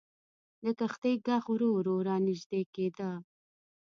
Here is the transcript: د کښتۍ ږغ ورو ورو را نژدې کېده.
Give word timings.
د 0.63 0.65
کښتۍ 0.79 1.13
ږغ 1.25 1.43
ورو 1.53 1.69
ورو 1.77 1.95
را 2.07 2.15
نژدې 2.27 2.61
کېده. 2.73 3.11